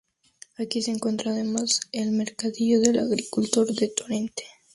Aquí 0.57 0.81
se 0.81 0.89
encuentra 0.89 1.29
además 1.29 1.81
el 1.91 2.09
Mercadillo 2.09 2.79
del 2.81 2.97
Agricultor 2.97 3.71
de 3.71 3.87
Tacoronte. 3.89 4.45